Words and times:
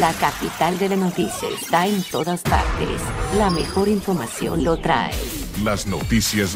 La 0.00 0.12
capital 0.12 0.78
de 0.78 0.90
la 0.90 0.96
noticia 0.96 1.48
está 1.48 1.86
en 1.86 2.02
todas 2.02 2.42
partes. 2.42 3.00
La 3.38 3.48
mejor 3.48 3.88
información 3.88 4.62
lo 4.62 4.76
trae. 4.76 5.14
Las 5.64 5.86
noticias 5.86 6.54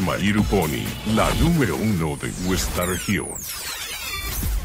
Pony, 0.50 0.84
la 1.15 1.33
número 1.36 1.76
uno 1.76 2.18
de 2.18 2.31
nuestra 2.47 2.84
región. 2.84 3.29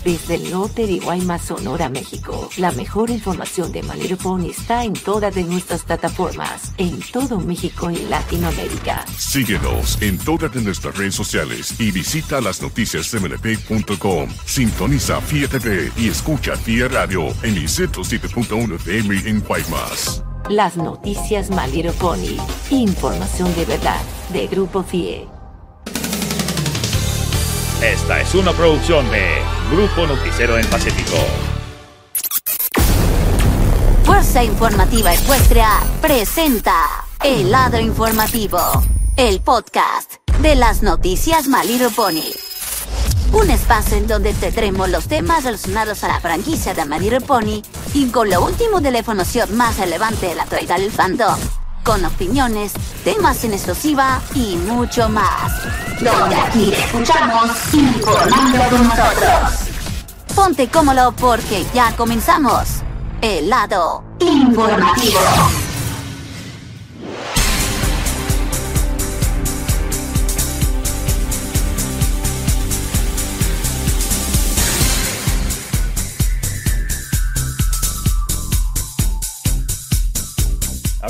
Desde 0.06 0.36
el 0.36 0.52
norte 0.52 0.86
de 0.86 1.00
Guaymas, 1.00 1.46
Sonora, 1.46 1.90
México, 1.90 2.48
la 2.58 2.72
mejor 2.74 3.10
información 3.10 3.72
de 3.72 3.82
Pony 4.22 4.52
está 4.52 4.84
en 4.84 4.94
todas 4.94 5.34
de 5.34 5.44
nuestras 5.44 5.82
plataformas, 5.82 6.74
en 6.78 7.00
todo 7.12 7.40
México 7.40 7.90
y 7.90 7.96
Latinoamérica. 8.06 9.04
Síguenos 9.18 10.00
en 10.04 10.20
todas 10.20 10.54
de 10.54 10.62
nuestras 10.62 10.96
redes 10.96 11.16
sociales 11.16 11.80
y 11.80 11.90
visita 11.90 12.40
las 12.40 12.62
noticias 12.62 13.12
mlp.com. 13.16 14.30
Sintoniza 14.46 15.20
FIA 15.22 15.48
TV 15.48 15.92
y 15.98 16.10
escucha 16.10 16.56
FIA 16.56 16.88
Radio 16.88 17.30
en 17.42 17.56
el 17.56 17.68
107.1 17.68 18.76
FM 18.76 19.28
en 19.28 19.40
Guaymas. 19.42 20.24
Las 20.50 20.78
noticias 20.78 21.50
Pony, 21.50 22.38
información 22.70 23.56
de 23.56 23.66
verdad, 23.66 24.02
de 24.32 24.46
Grupo 24.46 24.84
FIE. 24.84 25.28
Esta 27.82 28.22
es 28.22 28.34
una 28.34 28.54
producción 28.54 29.10
de 29.12 29.42
Grupo 29.70 30.08
Noticiero 30.08 30.58
en 30.58 30.66
Pacífico. 30.68 31.18
Fuerza 34.06 34.44
Informativa 34.44 35.14
Ecuestria 35.14 35.68
presenta 36.02 36.74
El 37.22 37.52
Lado 37.52 37.80
Informativo, 37.80 38.60
el 39.18 39.42
podcast 39.42 40.14
de 40.42 40.56
las 40.56 40.84
noticias 40.84 41.50
Maliro 41.50 41.90
Pony. 41.90 42.32
Un 43.34 43.50
espacio 43.50 43.98
en 43.98 44.08
donde 44.08 44.34
tendremos 44.34 44.90
los 44.90 45.08
temas 45.08 45.44
relacionados 45.44 46.04
a 46.06 46.08
la 46.08 46.22
franquicia 46.22 46.74
de 46.74 46.86
Maliro 46.86 47.20
Pony 47.20 47.62
y 47.94 48.08
con 48.08 48.30
lo 48.30 48.44
último 48.46 48.80
de 48.80 48.92
más 49.52 49.78
relevante 49.78 50.28
de 50.28 50.36
la 50.36 50.44
actualidad 50.44 50.78
del 50.78 50.92
fandom 50.92 51.38
con 51.84 52.04
opiniones, 52.04 52.74
temas 53.04 53.44
en 53.44 53.54
exclusiva 53.54 54.22
y 54.34 54.56
mucho 54.58 55.08
más. 55.08 55.85
Donde 56.02 56.36
aquí 56.36 56.74
escuchamos 56.74 57.74
informando 57.74 58.58
con 58.70 58.88
nosotros. 58.88 59.70
Ponte 60.36 60.68
cómodo 60.68 61.14
porque 61.14 61.66
ya 61.74 61.96
comenzamos. 61.96 62.68
El 63.22 63.50
lado 63.50 64.04
informativo. 64.20 65.20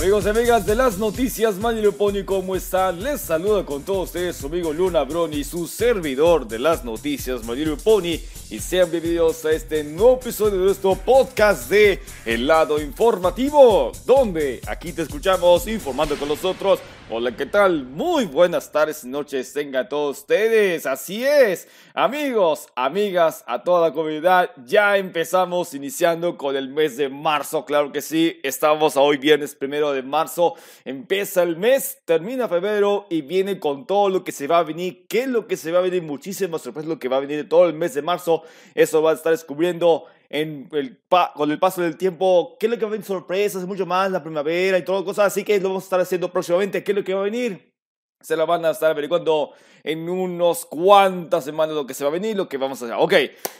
Amigos 0.05 0.27
y 0.27 0.29
amigas 0.29 0.67
de 0.67 0.75
las 0.75 0.99
noticias 0.99 1.55
Pony, 1.97 2.23
¿cómo 2.23 2.55
están? 2.55 3.01
Les 3.03 3.19
saluda 3.19 3.65
con 3.65 3.81
todos 3.81 4.09
ustedes 4.09 4.35
su 4.35 4.45
amigo 4.45 4.71
Luna 4.71 5.01
Broni, 5.01 5.43
su 5.43 5.67
servidor 5.67 6.47
de 6.47 6.59
las 6.59 6.85
noticias 6.85 7.41
Pony 7.83 8.19
y 8.51 8.59
sean 8.59 8.91
bienvenidos 8.91 9.43
a 9.45 9.51
este 9.51 9.83
nuevo 9.83 10.19
episodio 10.21 10.59
de 10.59 10.65
nuestro 10.65 10.93
podcast 10.93 11.71
de 11.71 12.03
El 12.23 12.45
lado 12.45 12.79
informativo, 12.79 13.91
donde 14.05 14.61
aquí 14.67 14.93
te 14.93 15.01
escuchamos 15.01 15.65
informando 15.65 16.15
con 16.17 16.29
nosotros. 16.29 16.81
Hola, 17.07 17.35
¿qué 17.37 17.45
tal? 17.45 17.85
Muy 17.85 18.25
buenas 18.25 18.71
tardes 18.71 19.03
y 19.03 19.07
noches 19.09 19.53
tengan 19.53 19.87
todos 19.87 20.21
ustedes. 20.21 20.87
Así 20.87 21.23
es, 21.23 21.67
amigos, 21.93 22.67
amigas, 22.75 23.43
a 23.45 23.63
toda 23.63 23.89
la 23.89 23.93
comunidad, 23.93 24.49
ya 24.65 24.97
empezamos 24.97 25.75
iniciando 25.75 26.35
con 26.35 26.55
el 26.55 26.69
mes 26.69 26.97
de 26.97 27.09
marzo, 27.09 27.63
claro 27.63 27.91
que 27.91 28.01
sí, 28.01 28.39
estamos 28.41 28.97
hoy 28.97 29.17
viernes 29.17 29.53
primero 29.53 29.91
de 29.91 30.01
marzo, 30.01 30.55
empieza 30.83 31.43
el 31.43 31.57
mes, 31.57 31.99
termina 32.05 32.47
febrero 32.47 33.05
y 33.11 33.21
viene 33.21 33.59
con 33.59 33.85
todo 33.85 34.09
lo 34.09 34.23
que 34.23 34.31
se 34.31 34.47
va 34.47 34.57
a 34.57 34.63
venir, 34.63 35.05
qué 35.07 35.21
es 35.21 35.27
lo 35.27 35.45
que 35.45 35.57
se 35.57 35.71
va 35.71 35.77
a 35.77 35.83
venir, 35.83 36.01
muchísimas 36.01 36.63
sorpresas 36.63 36.89
lo 36.89 36.97
que 36.97 37.07
va 37.07 37.17
a 37.17 37.19
venir 37.19 37.47
todo 37.47 37.67
el 37.67 37.75
mes 37.75 37.93
de 37.93 38.01
marzo 38.01 38.41
eso 38.73 39.03
va 39.03 39.11
a 39.11 39.13
estar 39.13 39.31
descubriendo 39.31 40.05
en 40.29 40.69
el 40.71 40.99
con 41.35 41.51
el 41.51 41.59
paso 41.59 41.81
del 41.81 41.97
tiempo 41.97 42.57
qué 42.59 42.67
es 42.67 42.71
lo 42.71 42.77
que 42.77 42.85
va 42.85 42.89
a 42.89 42.91
venir 42.91 43.05
sorpresas, 43.05 43.65
mucho 43.65 43.85
más, 43.85 44.11
la 44.11 44.23
primavera 44.23 44.77
y 44.77 44.85
todo 44.85 45.05
cosas 45.05 45.27
así 45.27 45.43
que 45.43 45.59
lo 45.59 45.69
vamos 45.69 45.83
a 45.83 45.87
estar 45.87 45.99
haciendo 45.99 46.31
próximamente, 46.31 46.83
qué 46.83 46.91
es 46.91 46.97
lo 46.97 47.03
que 47.03 47.13
va 47.13 47.21
a 47.21 47.25
venir. 47.25 47.74
Se 48.21 48.35
lo 48.35 48.47
van 48.47 48.65
a 48.65 48.71
estar 48.71 48.91
averiguando 48.91 49.51
en 49.85 50.09
unos 50.09 50.65
cuantas 50.65 51.45
semanas 51.45 51.75
lo 51.75 51.85
que 51.85 51.93
se 51.93 52.03
va 52.03 52.09
a 52.09 52.13
venir, 52.13 52.35
lo 52.35 52.49
que 52.49 52.57
vamos 52.57 52.81
a 52.81 52.85
hacer. 52.85 52.97
Ok, 52.99 53.13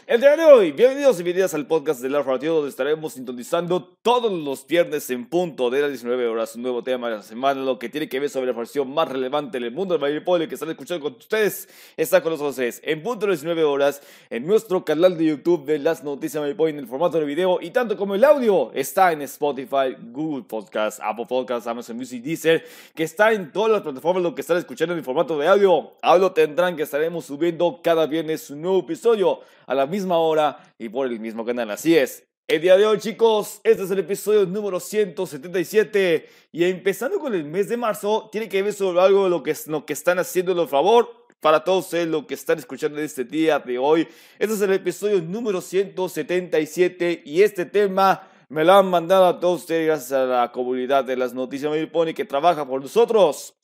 el 0.07 0.19
día 0.19 0.35
de 0.35 0.43
hoy, 0.43 0.71
bienvenidos 0.71 1.19
y 1.19 1.23
bienvenidas 1.23 1.53
al 1.53 1.67
podcast 1.67 2.01
de 2.01 2.09
La 2.09 2.23
Radio, 2.23 2.55
donde 2.55 2.71
estaremos 2.71 3.13
sintonizando 3.13 3.95
todos 4.01 4.31
los 4.31 4.65
viernes 4.65 5.07
en 5.11 5.27
punto 5.29 5.69
de 5.69 5.81
las 5.81 5.91
19 5.91 6.25
horas 6.25 6.55
un 6.55 6.63
nuevo 6.63 6.83
tema 6.83 7.09
de 7.09 7.17
la 7.17 7.21
semana, 7.21 7.61
lo 7.61 7.77
que 7.77 7.89
tiene 7.89 8.09
que 8.09 8.19
ver 8.19 8.31
sobre 8.31 8.47
la 8.47 8.53
información 8.53 8.91
más 8.91 9.07
relevante 9.07 9.59
del 9.59 9.71
mundo 9.71 9.99
del 9.99 10.23
Poli 10.23 10.47
que 10.47 10.55
están 10.55 10.69
escuchando 10.71 11.03
con 11.03 11.13
ustedes. 11.13 11.69
Está 11.95 12.23
con 12.23 12.31
nosotros 12.31 12.79
en 12.81 13.03
punto 13.03 13.27
de 13.27 13.33
las 13.33 13.41
19 13.41 13.63
horas 13.63 14.01
en 14.31 14.47
nuestro 14.47 14.83
canal 14.83 15.15
de 15.19 15.25
YouTube 15.25 15.65
de 15.65 15.77
las 15.77 16.03
noticias 16.03 16.43
Poli 16.55 16.71
en 16.71 16.79
el 16.79 16.87
formato 16.87 17.19
de 17.19 17.25
video 17.25 17.59
y 17.61 17.69
tanto 17.69 17.95
como 17.95 18.15
el 18.15 18.23
audio 18.23 18.71
está 18.73 19.11
en 19.11 19.21
Spotify, 19.21 19.95
Google 20.11 20.45
Podcast, 20.47 20.99
Apple 21.03 21.27
Podcast, 21.27 21.67
Amazon 21.67 21.97
Music, 21.97 22.23
Deezer, 22.23 22.65
que 22.95 23.03
está 23.03 23.31
en 23.31 23.51
todas 23.51 23.71
las 23.71 23.81
plataformas 23.83 24.23
lo 24.23 24.33
que 24.33 24.41
están 24.45 24.57
escuchando 24.57 24.93
en 24.93 25.03
formato 25.03 25.39
de 25.39 25.47
audio 25.47 25.93
lo 26.19 26.31
tendrán 26.31 26.75
que 26.75 26.83
estaremos 26.83 27.25
subiendo 27.25 27.79
cada 27.83 28.05
viernes 28.05 28.51
un 28.51 28.61
nuevo 28.61 28.79
episodio 28.81 29.39
a 29.65 29.73
la 29.73 29.87
misma 29.87 30.19
hora 30.19 30.59
y 30.77 30.87
por 30.87 31.07
el 31.07 31.19
mismo 31.19 31.43
canal. 31.43 31.71
Así 31.71 31.97
es. 31.97 32.27
El 32.47 32.61
día 32.61 32.77
de 32.77 32.85
hoy, 32.85 32.99
chicos, 32.99 33.59
este 33.63 33.81
es 33.81 33.89
el 33.89 33.97
episodio 33.97 34.45
número 34.45 34.79
177 34.79 36.29
y 36.51 36.63
empezando 36.63 37.17
con 37.17 37.33
el 37.33 37.43
mes 37.43 37.69
de 37.69 37.77
marzo, 37.77 38.29
tiene 38.31 38.47
que 38.47 38.61
ver 38.61 38.73
sobre 38.73 39.01
algo 39.01 39.23
de 39.23 39.31
lo 39.31 39.41
que, 39.41 39.55
lo 39.65 39.83
que 39.83 39.93
están 39.93 40.19
haciendo 40.19 40.51
el 40.61 40.67
favor 40.67 41.25
para 41.39 41.63
todos 41.63 41.85
ustedes 41.85 42.07
lo 42.07 42.27
que 42.27 42.35
están 42.35 42.59
escuchando 42.59 42.99
este 42.99 43.23
día 43.23 43.57
de 43.57 43.79
hoy. 43.79 44.07
Este 44.37 44.53
es 44.53 44.61
el 44.61 44.73
episodio 44.73 45.19
número 45.23 45.59
177 45.59 47.23
y 47.25 47.41
este 47.41 47.65
tema 47.65 48.29
me 48.49 48.63
lo 48.63 48.73
han 48.73 48.91
mandado 48.91 49.25
a 49.25 49.39
todos 49.39 49.61
ustedes 49.61 49.87
gracias 49.87 50.11
a 50.11 50.25
la 50.25 50.51
comunidad 50.51 51.03
de 51.03 51.17
las 51.17 51.33
noticias 51.33 51.73
Pony 51.91 52.13
que 52.13 52.25
trabaja 52.25 52.67
por 52.67 52.79
nosotros. 52.79 53.55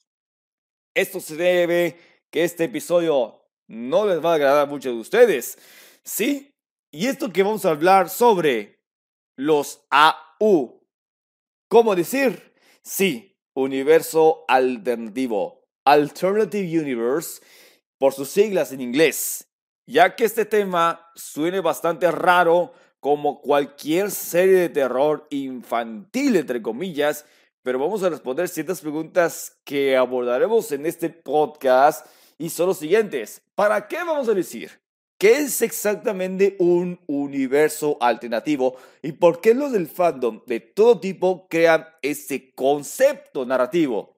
Esto 0.94 1.20
se 1.20 1.36
debe 1.36 1.98
que 2.30 2.44
este 2.44 2.66
episodio 2.66 3.42
no 3.68 4.06
les 4.06 4.24
va 4.24 4.32
a 4.32 4.36
agradar 4.36 4.64
a 4.64 4.70
muchos 4.70 4.94
de 4.94 5.00
ustedes. 5.00 5.58
¿Sí? 6.04 6.54
Y 6.92 7.08
esto 7.08 7.32
que 7.32 7.44
vamos 7.44 7.66
a 7.66 7.70
hablar 7.70 8.10
sobre 8.10 8.80
los 9.38 9.86
AU. 9.90 10.82
¿Cómo 11.70 11.96
decir? 11.96 12.54
Sí, 12.84 13.38
universo 13.54 14.44
alternativo. 14.48 15.66
Alternative 15.86 16.82
Universe, 16.82 17.42
por 17.98 18.14
sus 18.14 18.30
siglas 18.30 18.72
en 18.72 18.82
inglés. 18.82 19.48
Ya 19.88 20.16
que 20.16 20.26
este 20.26 20.46
tema 20.46 21.10
suene 21.16 21.60
bastante 21.60 22.12
raro 22.12 22.74
como 23.00 23.42
cualquier 23.42 24.12
serie 24.12 24.56
de 24.56 24.70
terror 24.70 25.28
infantil, 25.32 26.36
entre 26.36 26.62
comillas, 26.62 27.26
pero 27.64 27.80
vamos 27.80 28.04
a 28.04 28.10
responder 28.10 28.48
ciertas 28.48 28.82
preguntas 28.82 29.58
que 29.64 29.96
abordaremos 29.96 30.72
en 30.72 30.86
este 30.86 31.10
podcast 31.10 32.06
y 32.38 32.50
son 32.50 32.68
los 32.68 32.80
siguientes. 32.80 33.42
¿Para 33.56 33.88
qué 33.88 33.98
vamos 33.98 34.28
a 34.30 34.34
decir? 34.34 34.82
¿Qué 35.20 35.38
es 35.38 35.62
exactamente 35.62 36.56
un 36.58 37.00
universo 37.06 37.98
alternativo 38.02 38.78
y 39.04 39.12
por 39.12 39.40
qué 39.40 39.54
los 39.54 39.72
del 39.72 39.86
fandom 39.86 40.42
de 40.48 40.60
todo 40.60 41.00
tipo 41.00 41.48
crean 41.48 41.86
este 42.02 42.52
concepto 42.56 43.46
narrativo? 43.46 44.18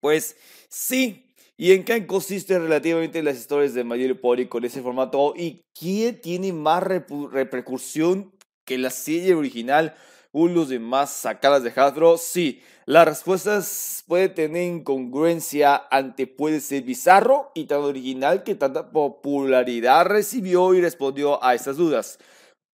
Pues 0.00 0.36
sí, 0.68 1.32
¿y 1.56 1.70
en 1.70 1.84
qué 1.84 2.04
consisten 2.08 2.62
relativamente 2.62 3.22
las 3.22 3.36
historias 3.36 3.74
de 3.74 3.84
Mayor 3.84 4.20
Pony 4.20 4.48
con 4.48 4.64
ese 4.64 4.82
formato 4.82 5.32
y 5.36 5.62
quién 5.78 6.20
tiene 6.20 6.52
más 6.52 6.82
repercusión 6.82 8.32
que 8.64 8.78
la 8.78 8.90
serie 8.90 9.34
original 9.34 9.94
o 10.38 10.48
los 10.48 10.68
demás 10.68 11.08
sacadas 11.12 11.62
de 11.62 11.72
Hasbro? 11.74 12.18
Sí, 12.18 12.60
las 12.84 13.08
respuestas 13.08 14.04
puede 14.06 14.28
tener 14.28 14.64
incongruencia 14.64 15.84
ante 15.90 16.26
puede 16.26 16.60
ser 16.60 16.82
bizarro 16.82 17.50
y 17.54 17.64
tan 17.64 17.80
original 17.80 18.42
que 18.42 18.54
tanta 18.54 18.90
popularidad 18.90 20.04
recibió 20.04 20.74
y 20.74 20.82
respondió 20.82 21.42
a 21.42 21.54
estas 21.54 21.78
dudas. 21.78 22.18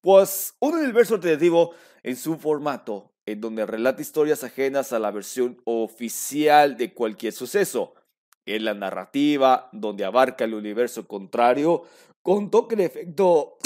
Pues 0.01 0.57
un 0.59 0.75
universo 0.75 1.15
alternativo 1.15 1.71
en 2.03 2.17
su 2.17 2.37
formato, 2.37 3.13
en 3.27 3.41
donde 3.41 3.65
relata 3.65 4.03
historias 4.03 4.43
ajenas 4.43 4.93
a 4.93 4.99
la 4.99 5.13
versión 5.13 5.63
oficial 5.63 6.77
de 6.77 6.93
cualquier 6.93 7.33
suceso. 7.33 7.95
En 8.45 8.65
la 8.65 8.75
narrativa, 8.75 9.69
donde 9.71 10.05
abarca 10.05 10.47
el 10.47 10.55
universo 10.55 11.07
contrario, 11.07 11.85
con 12.23 12.51
toque 12.51 12.75
de 12.75 12.87
efecto. 12.87 13.59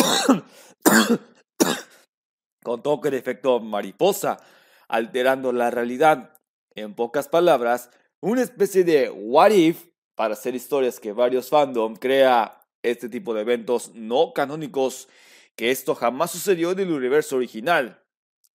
Con 2.66 2.82
toque 2.82 3.12
de 3.12 3.18
efecto 3.18 3.60
mariposa, 3.60 4.40
alterando 4.88 5.52
la 5.52 5.70
realidad. 5.70 6.36
En 6.74 6.94
pocas 6.94 7.28
palabras, 7.28 7.90
una 8.20 8.42
especie 8.42 8.82
de 8.82 9.08
what 9.08 9.52
if 9.52 9.86
para 10.16 10.34
hacer 10.34 10.56
historias 10.56 10.98
que 10.98 11.12
varios 11.12 11.48
fandom 11.48 11.94
crea 11.94 12.60
este 12.82 13.08
tipo 13.08 13.34
de 13.34 13.42
eventos 13.42 13.94
no 13.94 14.32
canónicos, 14.32 15.08
que 15.54 15.70
esto 15.70 15.94
jamás 15.94 16.32
sucedió 16.32 16.72
en 16.72 16.80
el 16.80 16.90
universo 16.90 17.36
original. 17.36 18.02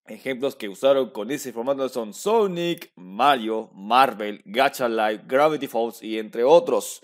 Ejemplos 0.06 0.58
que 0.58 0.68
usaron 0.68 1.12
con 1.12 1.32
ese 1.32 1.54
formato 1.54 1.88
son 1.88 2.14
Sonic, 2.14 2.92
Mario, 2.98 3.70
Marvel, 3.74 4.42
Gacha 4.44 4.90
Life, 4.90 5.24
Gravity 5.26 5.68
Falls 5.68 6.04
y 6.04 6.20
entre 6.20 6.44
otros. 6.44 7.02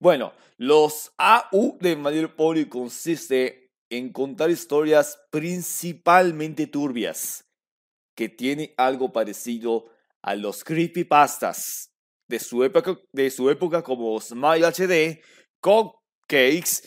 Bueno, 0.00 0.32
los 0.56 1.12
AU 1.18 1.78
de 1.80 1.94
Little 1.94 2.28
Pony 2.30 2.64
consiste 2.68 3.67
en 3.90 4.12
contar 4.12 4.50
historias 4.50 5.18
principalmente 5.30 6.66
turbias, 6.66 7.44
que 8.16 8.28
tienen 8.28 8.72
algo 8.76 9.12
parecido 9.12 9.86
a 10.22 10.34
los 10.34 10.64
creepypastas 10.64 11.92
de 12.28 12.38
su 12.38 12.64
época, 12.64 12.98
de 13.12 13.30
su 13.30 13.48
época 13.50 13.82
como 13.82 14.20
Smile 14.20 14.66
HD, 14.66 15.22
Cupcakes 15.60 16.82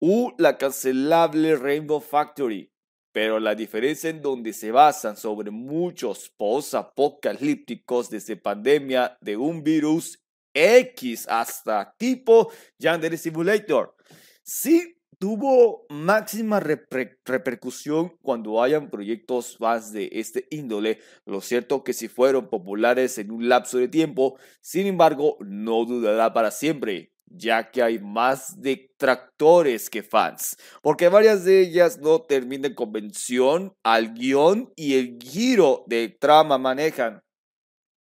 u 0.00 0.32
la 0.38 0.56
cancelable 0.56 1.56
Rainbow 1.56 2.00
Factory. 2.00 2.72
Pero 3.12 3.40
la 3.40 3.54
diferencia 3.54 4.10
en 4.10 4.20
donde 4.20 4.52
se 4.52 4.70
basan 4.70 5.16
sobre 5.16 5.50
muchos 5.50 6.30
post-apocalípticos 6.36 8.10
desde 8.10 8.36
pandemia 8.36 9.16
de 9.20 9.36
un 9.36 9.62
virus 9.62 10.18
X 10.54 11.26
hasta 11.28 11.94
tipo 11.98 12.52
Yandere 12.78 13.16
Simulator. 13.16 13.94
Sí 14.42 14.95
tuvo 15.18 15.86
máxima 15.88 16.60
repercusión 16.60 18.16
cuando 18.22 18.62
hayan 18.62 18.90
proyectos 18.90 19.56
más 19.60 19.92
de 19.92 20.08
este 20.12 20.46
índole. 20.50 20.98
Lo 21.24 21.40
cierto 21.40 21.84
que 21.84 21.92
si 21.92 22.08
fueron 22.08 22.48
populares 22.48 23.18
en 23.18 23.30
un 23.30 23.48
lapso 23.48 23.78
de 23.78 23.88
tiempo, 23.88 24.38
sin 24.60 24.86
embargo, 24.86 25.36
no 25.40 25.84
durará 25.84 26.32
para 26.32 26.50
siempre 26.50 27.12
ya 27.28 27.70
que 27.70 27.82
hay 27.82 27.98
más 27.98 28.60
detractores 28.60 29.90
que 29.90 30.02
fans, 30.02 30.56
porque 30.82 31.08
varias 31.08 31.44
de 31.44 31.60
ellas 31.60 31.98
no 31.98 32.22
terminan 32.22 32.74
convención 32.74 33.74
al 33.82 34.14
guion 34.14 34.72
y 34.76 34.94
el 34.94 35.18
giro 35.20 35.84
de 35.86 36.08
trama 36.08 36.58
manejan. 36.58 37.22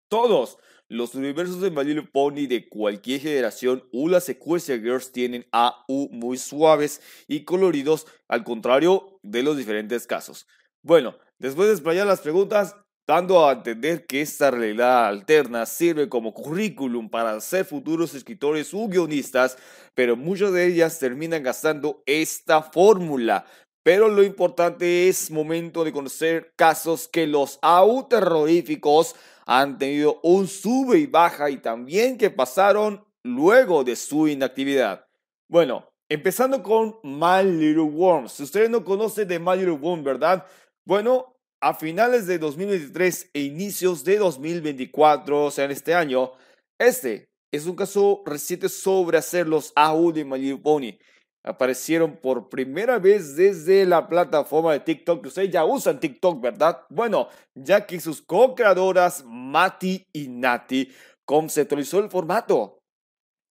Todos 0.08 0.58
los 0.94 1.14
universos 1.14 1.60
de 1.60 1.70
My 1.70 1.84
Little 1.84 2.08
Pony 2.10 2.46
de 2.46 2.68
cualquier 2.68 3.20
generación 3.20 3.84
u 3.92 4.08
la 4.08 4.20
secuencia 4.20 4.78
Girls 4.78 5.12
tienen 5.12 5.46
AU 5.50 6.08
muy 6.10 6.38
suaves 6.38 7.00
y 7.26 7.44
coloridos, 7.44 8.06
al 8.28 8.44
contrario 8.44 9.18
de 9.22 9.42
los 9.42 9.56
diferentes 9.56 10.06
casos. 10.06 10.46
Bueno, 10.82 11.16
después 11.38 11.68
de 11.68 11.74
explayar 11.74 12.06
las 12.06 12.20
preguntas, 12.20 12.76
dando 13.06 13.46
a 13.46 13.52
entender 13.52 14.06
que 14.06 14.22
esta 14.22 14.50
realidad 14.50 15.06
alterna 15.06 15.66
sirve 15.66 16.08
como 16.08 16.32
currículum 16.32 17.10
para 17.10 17.40
ser 17.40 17.64
futuros 17.64 18.14
escritores 18.14 18.72
u 18.72 18.88
guionistas, 18.88 19.58
pero 19.94 20.16
muchas 20.16 20.52
de 20.52 20.66
ellas 20.66 20.98
terminan 20.98 21.42
gastando 21.42 22.02
esta 22.06 22.62
fórmula. 22.62 23.44
Pero 23.82 24.08
lo 24.08 24.22
importante 24.22 25.08
es 25.08 25.30
momento 25.30 25.84
de 25.84 25.92
conocer 25.92 26.54
casos 26.56 27.06
que 27.06 27.26
los 27.26 27.58
AU 27.60 28.08
terroríficos 28.08 29.14
han 29.46 29.78
tenido 29.78 30.20
un 30.22 30.48
sube 30.48 30.98
y 30.98 31.06
baja 31.06 31.50
y 31.50 31.58
también 31.58 32.16
que 32.16 32.30
pasaron 32.30 33.04
luego 33.22 33.84
de 33.84 33.96
su 33.96 34.28
inactividad. 34.28 35.06
Bueno, 35.48 35.88
empezando 36.08 36.62
con 36.62 36.96
My 37.02 37.42
Little 37.44 37.82
Worms. 37.82 38.32
Si 38.32 38.42
ustedes 38.42 38.70
no 38.70 38.84
conocen 38.84 39.28
de 39.28 39.38
My 39.38 39.56
Little 39.56 39.72
Worms, 39.72 40.04
¿verdad? 40.04 40.46
Bueno, 40.86 41.36
a 41.60 41.74
finales 41.74 42.26
de 42.26 42.38
2023 42.38 43.30
e 43.32 43.40
inicios 43.40 44.04
de 44.04 44.18
2024, 44.18 45.44
o 45.44 45.50
sea, 45.50 45.64
en 45.64 45.70
este 45.70 45.94
año, 45.94 46.32
este 46.78 47.28
es 47.52 47.66
un 47.66 47.76
caso 47.76 48.22
reciente 48.26 48.68
sobre 48.68 49.18
hacer 49.18 49.46
los 49.46 49.72
AU 49.76 50.12
de 50.12 50.24
My 50.24 50.38
Little 50.38 50.58
Pony 50.58 50.98
aparecieron 51.44 52.16
por 52.16 52.48
primera 52.48 52.98
vez 52.98 53.36
desde 53.36 53.84
la 53.84 54.08
plataforma 54.08 54.72
de 54.72 54.80
TikTok, 54.80 55.26
ustedes 55.26 55.50
ya 55.50 55.64
usan 55.64 56.00
TikTok, 56.00 56.40
¿verdad? 56.40 56.80
Bueno, 56.88 57.28
ya 57.54 57.86
que 57.86 58.00
sus 58.00 58.22
co-creadoras 58.22 59.22
Mati 59.26 60.06
y 60.12 60.28
Nati 60.28 60.90
conceptualizó 61.26 62.00
el 62.00 62.08
formato, 62.08 62.78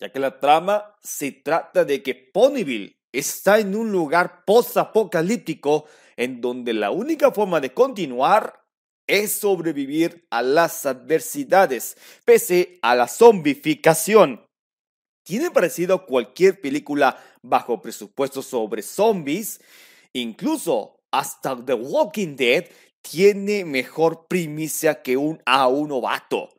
ya 0.02 0.12
que 0.12 0.20
la 0.20 0.40
trama 0.40 0.96
se 1.02 1.32
trata 1.32 1.86
de 1.86 2.02
que 2.02 2.16
Ponyville 2.16 2.98
está 3.12 3.60
en 3.60 3.76
un 3.76 3.92
lugar 3.92 4.44
post-apocalíptico 4.44 5.86
en 6.18 6.42
donde 6.42 6.74
la 6.74 6.90
única 6.90 7.32
forma 7.32 7.62
de 7.62 7.74
continuar 7.74 8.64
es 9.08 9.34
sobrevivir 9.34 10.26
a 10.32 10.42
las 10.42 10.86
adversidades, 10.86 11.98
pese 12.26 12.80
a 12.82 12.96
la 12.96 13.08
zombificación 13.08 14.43
tiene 15.24 15.52
parecido 15.52 15.96
a 15.96 16.06
cualquier 16.06 16.60
película 16.62 17.18
bajo 17.42 17.82
presupuesto 17.82 18.42
sobre 18.42 18.82
zombies. 18.82 19.62
Incluso 20.14 21.00
hasta 21.12 21.56
The 21.56 21.74
Walking 21.74 22.36
Dead 22.36 22.66
tiene 23.02 23.66
mejor 23.66 24.28
primicia 24.28 25.02
que 25.02 25.18
un 25.18 25.42
a 25.46 25.68
un 25.68 25.90
novato. 25.90 26.50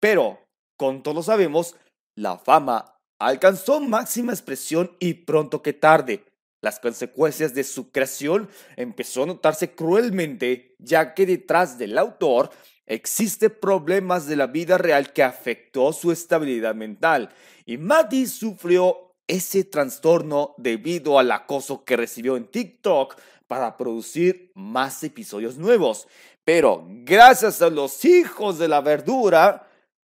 Pero, 0.00 0.40
con 0.76 1.02
todos 1.02 1.26
sabemos, 1.26 1.76
la 2.16 2.38
fama 2.38 2.96
alcanzó 3.20 3.80
máxima 3.80 4.32
expresión 4.32 4.96
y 4.98 5.14
pronto 5.14 5.62
que 5.62 5.72
tarde. 5.72 6.24
Las 6.60 6.78
consecuencias 6.78 7.54
de 7.54 7.64
su 7.64 7.90
creación 7.90 8.48
empezó 8.76 9.24
a 9.24 9.26
notarse 9.26 9.74
cruelmente, 9.74 10.76
ya 10.78 11.14
que 11.14 11.26
detrás 11.26 11.76
del 11.76 11.98
autor 11.98 12.50
existe 12.86 13.50
problemas 13.50 14.26
de 14.26 14.36
la 14.36 14.46
vida 14.46 14.78
real 14.78 15.12
que 15.12 15.22
afectó 15.22 15.92
su 15.92 16.12
estabilidad 16.12 16.74
mental 16.74 17.30
y 17.64 17.78
Maddie 17.78 18.26
sufrió 18.26 19.14
ese 19.26 19.64
trastorno 19.64 20.54
debido 20.58 21.18
al 21.18 21.30
acoso 21.30 21.84
que 21.84 21.96
recibió 21.96 22.36
en 22.36 22.46
TikTok 22.46 23.16
para 23.46 23.76
producir 23.76 24.50
más 24.54 25.02
episodios 25.04 25.58
nuevos. 25.58 26.08
Pero 26.44 26.84
gracias 26.88 27.62
a 27.62 27.70
los 27.70 28.04
hijos 28.04 28.58
de 28.58 28.68
la 28.68 28.80
verdura, 28.80 29.68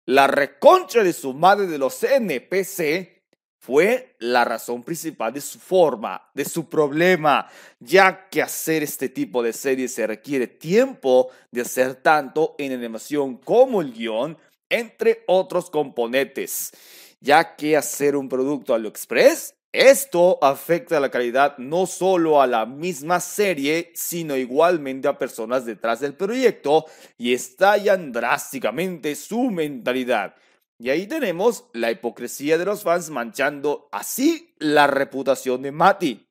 la 0.06 0.28
reconcha 0.28 1.04
de 1.04 1.14
su 1.14 1.34
madre 1.34 1.68
de 1.68 1.78
los 1.78 2.04
NPC 2.04 3.17
fue 3.60 4.16
la 4.20 4.46
razón 4.46 4.84
principal 4.84 5.34
de 5.34 5.42
su 5.42 5.60
forma, 5.60 6.30
de 6.34 6.46
su 6.46 6.70
problema, 6.70 7.48
ya 7.80 8.30
que 8.30 8.42
hacer 8.42 8.84
este 8.84 9.10
tipo 9.10 9.44
de 9.44 9.54
series 9.54 9.94
se 9.94 10.08
requiere 10.08 10.48
tiempo 10.48 11.30
de 11.52 11.62
hacer 11.62 11.96
tanto 11.96 12.56
en 12.58 12.72
animación 12.72 13.38
como 13.38 13.82
el 13.82 13.94
guion, 13.94 14.38
entre 14.70 15.24
otros 15.28 15.70
componentes 15.70 16.72
ya 17.20 17.56
que 17.56 17.78
hacer 17.78 18.16
un 18.16 18.30
producto 18.30 18.74
a 18.74 18.78
lo 18.78 18.90
express, 18.90 19.56
esto 19.72 20.40
afecta 20.42 21.00
la 21.00 21.12
calidad 21.12 21.58
no 21.58 21.86
solo 21.86 22.42
a 22.42 22.48
la 22.48 22.66
misma 22.66 23.20
serie, 23.20 23.92
sino 23.94 24.36
igualmente 24.36 25.08
a 25.08 25.18
personas 25.18 25.66
detrás 25.66 26.00
del 26.00 26.16
proyecto 26.16 26.86
y 27.18 27.34
estallan 27.34 28.12
drásticamente 28.12 29.14
su 29.16 29.52
mentalidad. 29.52 30.36
Y 30.80 30.90
ahí 30.90 31.08
tenemos 31.08 31.66
la 31.74 31.92
hipocresía 31.92 32.58
de 32.58 32.66
los 32.66 32.84
fans 32.84 33.10
manchando 33.10 33.90
así 33.92 34.54
la 34.60 34.88
reputación 34.88 35.62
de 35.64 35.72
Mati. 35.72 36.28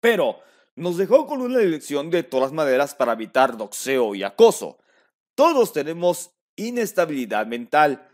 Pero 0.00 0.40
nos 0.76 0.96
dejó 0.96 1.26
con 1.26 1.40
una 1.40 1.60
elección 1.60 2.10
de 2.10 2.22
todas 2.22 2.52
maneras 2.52 2.94
para 2.94 3.12
evitar 3.12 3.56
doxeo 3.56 4.14
y 4.14 4.22
acoso. 4.22 4.78
Todos 5.34 5.72
tenemos 5.72 6.30
inestabilidad 6.56 7.46
mental 7.46 8.08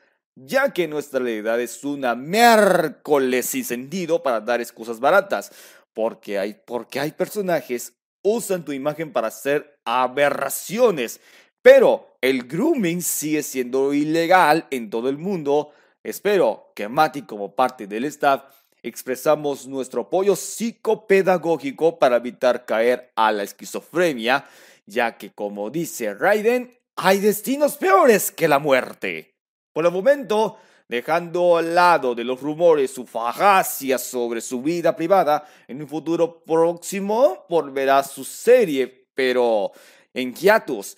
ya 0.46 0.72
que 0.72 0.88
nuestra 0.88 1.20
realidad 1.20 1.60
es 1.60 1.84
una 1.84 2.14
miércoles 2.14 3.46
sin 3.46 3.64
sentido 3.64 4.22
para 4.22 4.40
dar 4.40 4.60
excusas 4.60 5.00
baratas, 5.00 5.52
porque 5.92 6.38
hay, 6.38 6.54
porque 6.66 7.00
hay 7.00 7.12
personajes 7.12 7.94
usan 8.22 8.64
tu 8.64 8.72
imagen 8.72 9.12
para 9.12 9.28
hacer 9.28 9.78
aberraciones, 9.84 11.20
pero 11.62 12.16
el 12.20 12.44
grooming 12.44 13.02
sigue 13.02 13.42
siendo 13.42 13.92
ilegal 13.92 14.66
en 14.70 14.90
todo 14.90 15.08
el 15.08 15.18
mundo. 15.18 15.72
Espero 16.02 16.72
que 16.74 16.88
Mati 16.88 17.22
como 17.22 17.54
parte 17.54 17.86
del 17.86 18.04
staff 18.04 18.42
expresamos 18.82 19.66
nuestro 19.66 20.02
apoyo 20.02 20.36
psicopedagógico 20.36 21.98
para 21.98 22.16
evitar 22.16 22.64
caer 22.64 23.12
a 23.14 23.32
la 23.32 23.42
esquizofrenia, 23.42 24.46
ya 24.86 25.16
que 25.16 25.32
como 25.32 25.70
dice 25.70 26.14
Raiden, 26.14 26.72
hay 26.96 27.18
destinos 27.20 27.76
peores 27.76 28.30
que 28.30 28.48
la 28.48 28.58
muerte. 28.58 29.34
Por 29.72 29.86
el 29.86 29.92
momento, 29.92 30.58
dejando 30.88 31.56
al 31.56 31.74
lado 31.74 32.14
de 32.14 32.24
los 32.24 32.40
rumores 32.40 32.90
su 32.90 33.06
fagacia 33.06 33.98
sobre 33.98 34.40
su 34.40 34.62
vida 34.62 34.96
privada, 34.96 35.46
en 35.68 35.80
un 35.82 35.88
futuro 35.88 36.42
próximo 36.42 37.46
volverá 37.48 38.02
su 38.02 38.24
serie, 38.24 39.06
pero 39.14 39.72
en 40.12 40.34
hiatus, 40.34 40.96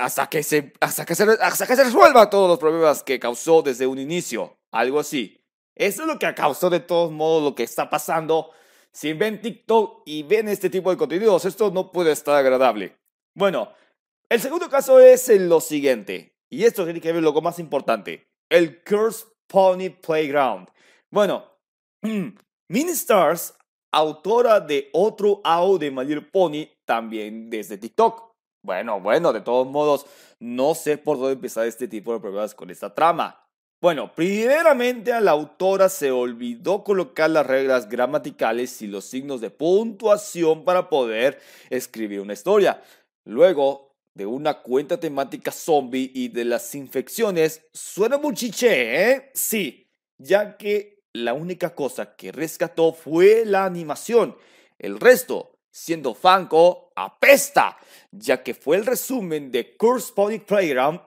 hasta 0.00 0.26
que, 0.28 0.42
se, 0.42 0.72
hasta, 0.80 1.04
que 1.04 1.14
se, 1.14 1.24
hasta 1.40 1.66
que 1.66 1.76
se 1.76 1.84
resuelva 1.84 2.28
todos 2.28 2.48
los 2.48 2.58
problemas 2.58 3.02
que 3.02 3.18
causó 3.18 3.62
desde 3.62 3.86
un 3.86 3.98
inicio, 3.98 4.58
algo 4.70 5.00
así. 5.00 5.40
Eso 5.74 6.02
es 6.02 6.08
lo 6.08 6.18
que 6.18 6.32
causó 6.34 6.70
de 6.70 6.80
todos 6.80 7.10
modos 7.10 7.42
lo 7.42 7.54
que 7.54 7.62
está 7.62 7.88
pasando. 7.90 8.50
Si 8.92 9.12
ven 9.12 9.40
TikTok 9.40 10.02
y 10.06 10.22
ven 10.22 10.48
este 10.48 10.70
tipo 10.70 10.90
de 10.90 10.96
contenidos, 10.96 11.44
esto 11.44 11.70
no 11.70 11.90
puede 11.90 12.12
estar 12.12 12.36
agradable. 12.36 12.96
Bueno, 13.34 13.72
el 14.28 14.40
segundo 14.40 14.68
caso 14.68 15.00
es 15.00 15.28
lo 15.28 15.60
siguiente. 15.60 16.34
Y 16.50 16.64
esto 16.64 16.84
tiene 16.84 17.00
que 17.00 17.12
ver 17.12 17.22
lo 17.22 17.32
más 17.40 17.58
importante, 17.58 18.28
el 18.48 18.84
Curse 18.84 19.26
Pony 19.48 19.90
Playground. 19.90 20.68
Bueno, 21.10 21.44
Stars, 22.68 23.54
autora 23.90 24.60
de 24.60 24.88
otro 24.92 25.40
AO 25.42 25.78
de 25.78 25.90
My 25.90 26.20
Pony, 26.20 26.68
también 26.84 27.50
desde 27.50 27.78
TikTok. 27.78 28.33
Bueno, 28.64 28.98
bueno, 28.98 29.34
de 29.34 29.42
todos 29.42 29.66
modos, 29.66 30.06
no 30.40 30.74
sé 30.74 30.96
por 30.96 31.18
dónde 31.18 31.34
empezar 31.34 31.66
este 31.66 31.86
tipo 31.86 32.14
de 32.14 32.20
problemas 32.20 32.54
con 32.54 32.70
esta 32.70 32.94
trama. 32.94 33.46
Bueno, 33.78 34.14
primeramente 34.14 35.12
a 35.12 35.20
la 35.20 35.32
autora 35.32 35.90
se 35.90 36.10
olvidó 36.10 36.82
colocar 36.82 37.28
las 37.28 37.46
reglas 37.46 37.90
gramaticales 37.90 38.80
y 38.80 38.86
los 38.86 39.04
signos 39.04 39.42
de 39.42 39.50
puntuación 39.50 40.64
para 40.64 40.88
poder 40.88 41.38
escribir 41.68 42.20
una 42.20 42.32
historia. 42.32 42.82
Luego, 43.26 43.92
de 44.14 44.24
una 44.24 44.62
cuenta 44.62 44.98
temática 44.98 45.52
zombie 45.52 46.10
y 46.14 46.28
de 46.28 46.46
las 46.46 46.74
infecciones, 46.74 47.66
suena 47.74 48.16
muy 48.16 48.32
chiché, 48.32 49.10
¿eh? 49.10 49.30
Sí, 49.34 49.90
ya 50.16 50.56
que 50.56 51.02
la 51.12 51.34
única 51.34 51.74
cosa 51.74 52.16
que 52.16 52.32
rescató 52.32 52.94
fue 52.94 53.44
la 53.44 53.66
animación. 53.66 54.38
El 54.78 54.98
resto, 54.98 55.53
siendo 55.74 56.14
Fanco, 56.14 56.92
apesta, 56.94 57.76
ya 58.12 58.42
que 58.42 58.54
fue 58.54 58.76
el 58.76 58.86
resumen 58.86 59.50
de 59.50 59.76
Curse 59.76 60.12
Pony 60.14 60.38
Playground 60.38 61.00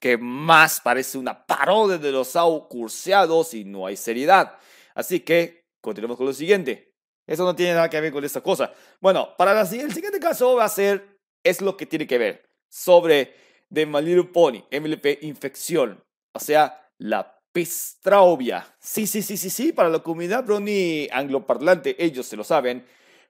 que 0.00 0.16
más 0.16 0.80
parece 0.80 1.18
una 1.18 1.46
parodia 1.46 1.98
de 1.98 2.12
los 2.12 2.36
AU 2.36 2.68
curseados 2.68 3.54
y 3.54 3.64
no 3.64 3.86
hay 3.86 3.96
seriedad. 3.96 4.58
Así 4.94 5.20
que 5.20 5.64
continuemos 5.82 6.16
con 6.16 6.26
lo 6.26 6.32
siguiente. 6.32 6.92
Eso 7.26 7.44
no 7.44 7.56
tiene 7.56 7.74
nada 7.74 7.90
que 7.90 8.00
ver 8.00 8.12
con 8.12 8.24
esta 8.24 8.40
cosa. 8.40 8.72
Bueno, 9.00 9.34
para 9.36 9.60
el 9.60 9.66
siguiente 9.66 10.20
caso 10.20 10.54
va 10.54 10.64
a 10.64 10.68
ser, 10.68 11.18
es 11.44 11.60
lo 11.60 11.76
que 11.76 11.86
tiene 11.86 12.06
que 12.06 12.18
ver, 12.18 12.44
sobre 12.70 13.34
The 13.72 13.84
My 13.84 14.00
Little 14.00 14.24
Pony, 14.32 14.64
MLP 14.70 15.22
Infección, 15.22 16.02
o 16.34 16.38
sea, 16.38 16.90
la 16.98 17.38
pestraubia. 17.52 18.76
Sí, 18.78 19.06
sí, 19.06 19.22
sí, 19.22 19.36
sí, 19.36 19.50
sí, 19.50 19.72
para 19.72 19.88
la 19.88 19.98
comunidad 19.98 20.44
brony 20.44 21.08
angloparlante, 21.10 21.96
ellos 22.02 22.26
se 22.26 22.36
lo 22.36 22.44
saben, 22.44 22.86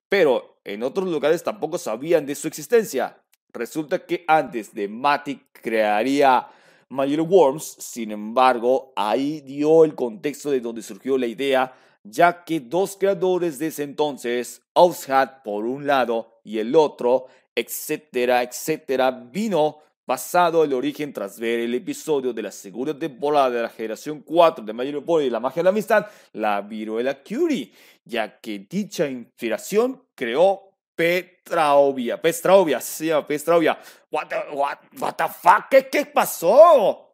pero 0.09 0.56
en 0.67 0.83
otros 0.83 1.09
lugares 1.09 1.45
tampoco 1.45 1.79
sabían 1.79 2.27
de 2.27 2.35
su 2.35 2.49
existencia. 2.49 3.23
Resulta 3.53 4.05
que 4.05 4.25
antes 4.27 4.75
de 4.75 4.89
Matic 4.89 5.41
crearía 5.53 6.49
My 6.89 7.07
Little 7.07 7.25
Worms, 7.25 7.77
sin 7.79 8.11
embargo, 8.11 8.93
ahí 8.97 9.41
dio 9.43 9.85
el 9.85 9.95
contexto 9.95 10.51
de 10.51 10.61
donde 10.61 10.83
surgió 10.83 11.17
la 11.19 11.29
idea, 11.29 11.73
ya 12.03 12.43
que 12.43 12.59
dos 12.59 12.97
creadores 12.97 13.61
de 13.61 13.69
ese 13.69 13.85
entonces, 13.85 14.63
Oushat 14.75 15.45
por 15.45 15.67
un 15.67 15.87
lado 15.87 16.41
y 16.43 16.59
el 16.59 16.75
otro, 16.75 17.27
etcétera, 17.55 18.43
etcétera, 18.43 19.13
vino 19.13 19.79
basado 20.07 20.63
el 20.63 20.73
origen 20.73 21.13
tras 21.13 21.39
ver 21.39 21.61
el 21.61 21.75
episodio 21.75 22.33
de 22.33 22.43
la 22.43 22.53
segunda 22.53 22.97
temporada 22.97 23.51
de 23.51 23.63
la 23.63 23.69
generación 23.69 24.21
4 24.21 24.65
de 24.65 24.73
Little 24.73 25.03
Pony 25.03 25.23
y 25.23 25.31
la 25.31 25.41
magia 25.41 25.61
de 25.61 25.65
la 25.65 25.71
amistad, 25.71 26.07
la 26.33 26.61
viruela 26.61 27.23
Curie, 27.23 27.73
ya 28.05 28.39
que 28.39 28.67
dicha 28.71 29.09
inspiración 29.09 30.05
creó 30.15 30.63
Petraovia, 30.95 32.21
Pestraovia, 32.23 32.81
sí, 32.81 33.11
Pestraovia. 33.27 33.79
What 34.11 34.29
the, 34.29 34.37
what, 34.53 34.79
what 34.99 35.15
the 35.17 35.29
fuck, 35.29 35.69
¿Qué, 35.69 35.89
¿qué 35.91 36.07
pasó? 36.07 37.07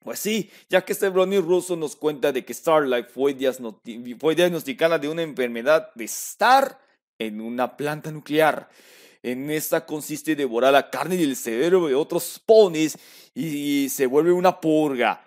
Pues 0.00 0.18
sí, 0.18 0.50
ya 0.68 0.84
que 0.84 0.92
este 0.92 1.08
Brony 1.08 1.38
ruso 1.38 1.76
nos 1.76 1.94
cuenta 1.94 2.32
de 2.32 2.44
que 2.44 2.52
Starlight 2.52 3.08
fue, 3.08 3.36
fue 4.18 4.34
diagnosticada 4.34 4.98
de 4.98 5.08
una 5.08 5.22
enfermedad 5.22 5.90
de 5.94 6.04
estar 6.04 6.78
en 7.18 7.40
una 7.40 7.76
planta 7.76 8.10
nuclear. 8.10 8.68
En 9.22 9.50
esta 9.50 9.86
consiste 9.86 10.34
devorar 10.34 10.72
la 10.72 10.90
carne 10.90 11.16
y 11.16 11.22
el 11.22 11.36
cerebro 11.36 11.86
de 11.86 11.94
otros 11.94 12.40
ponies 12.44 12.98
y, 13.34 13.88
se 13.88 14.06
vuelve 14.06 14.32
una 14.32 14.60
purga. 14.60 15.24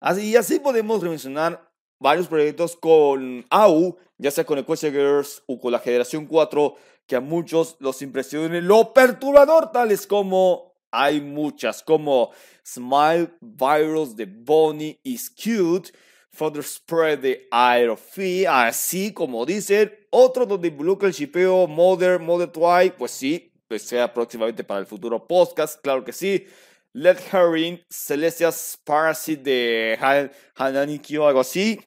Así, 0.00 0.30
y 0.30 0.36
así 0.36 0.60
podemos 0.60 1.02
mencionar 1.02 1.70
varios 1.98 2.28
proyectos 2.28 2.76
con 2.76 3.46
AU, 3.50 3.96
ya 4.18 4.30
sea 4.30 4.44
con 4.44 4.58
Equestria 4.58 4.92
Girls 4.92 5.42
o 5.46 5.58
con 5.58 5.72
la 5.72 5.78
Generación 5.78 6.26
4, 6.26 6.76
que 7.06 7.16
a 7.16 7.20
muchos 7.20 7.76
los 7.80 8.02
impresione 8.02 8.60
lo 8.60 8.92
perturbador, 8.92 9.72
tales 9.72 10.06
como 10.06 10.74
hay 10.90 11.20
muchas, 11.20 11.82
como 11.82 12.30
Smile 12.64 13.30
Virus 13.40 14.14
de 14.14 14.26
Bonnie 14.26 15.00
is 15.02 15.30
Cute, 15.30 15.90
Further 16.32 16.62
Spread 16.62 17.18
de 17.18 17.48
Aerofee, 17.50 18.46
así 18.46 19.12
como 19.12 19.44
dicen, 19.44 19.92
otro 20.10 20.46
donde 20.46 20.68
involucra 20.68 21.08
el 21.08 21.14
chipeo 21.14 21.66
Mother, 21.66 22.18
Mother 22.18 22.48
Twi, 22.48 22.92
pues 22.96 23.10
sí, 23.10 23.52
pues 23.66 23.82
sea 23.82 24.12
próximamente 24.12 24.64
para 24.64 24.80
el 24.80 24.86
futuro 24.86 25.26
podcast, 25.26 25.80
claro 25.82 26.04
que 26.04 26.12
sí. 26.12 26.46
Let 26.92 27.18
Herring, 27.32 27.80
Celestia's 27.90 28.78
Parasite 28.84 29.42
de 29.42 30.30
Hananikyo, 30.56 31.26
algo 31.26 31.40
así 31.40 31.80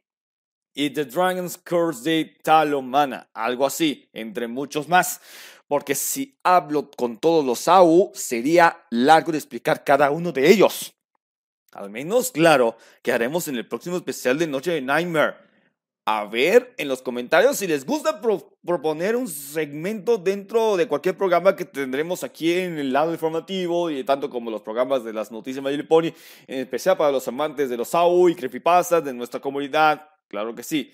y 0.74 0.90
The 0.90 1.06
Dragon's 1.06 1.58
Curse 1.58 2.10
de 2.10 2.38
Talomana, 2.44 3.30
algo 3.34 3.66
así, 3.66 4.10
entre 4.14 4.48
muchos 4.48 4.88
más. 4.88 5.22
Porque 5.68 5.96
si 5.96 6.38
hablo 6.44 6.90
con 6.92 7.18
todos 7.18 7.46
los 7.46 7.68
AU, 7.68 8.12
sería 8.14 8.86
largo 8.90 9.32
de 9.32 9.38
explicar 9.38 9.84
cada 9.84 10.12
uno 10.12 10.32
de 10.32 10.50
ellos. 10.50 10.94
Al 11.72 11.90
menos, 11.90 12.32
claro, 12.32 12.76
que 13.02 13.12
haremos 13.12 13.48
en 13.48 13.56
el 13.56 13.68
próximo 13.68 13.98
especial 13.98 14.38
de 14.38 14.48
Noche 14.48 14.72
de 14.72 14.82
Nightmare. 14.82 15.36
A 16.06 16.26
ver 16.26 16.74
en 16.78 16.88
los 16.88 17.02
comentarios 17.02 17.58
si 17.58 17.68
les 17.68 17.86
gusta 17.86 18.20
proponer 18.66 19.16
un 19.16 19.28
segmento 19.28 20.18
dentro 20.18 20.76
de 20.76 20.88
cualquier 20.88 21.16
programa 21.16 21.56
que 21.56 21.64
tendremos 21.64 22.24
aquí 22.24 22.54
en 22.54 22.80
el 22.80 22.92
lado 22.92 23.14
informativo, 23.14 23.92
y 23.92 24.04
tanto 24.04 24.30
como 24.30 24.50
los 24.50 24.64
programas 24.64 25.04
de 25.04 25.14
las 25.14 25.32
noticias 25.32 25.64
My 25.64 25.82
Pony, 25.84 26.12
en 26.48 26.60
especial 26.62 26.98
para 26.98 27.12
los 27.12 27.28
amantes 27.28 27.70
de 27.70 27.78
los 27.78 27.94
AU 27.94 28.30
y 28.30 28.36
creepypastas 28.36 29.04
de 29.06 29.14
nuestra 29.14 29.40
comunidad 29.40 30.10
claro 30.32 30.56
que 30.56 30.64
sí. 30.64 30.92